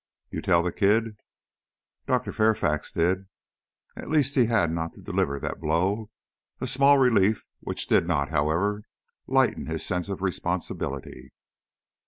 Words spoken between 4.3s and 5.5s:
he had not had to deliver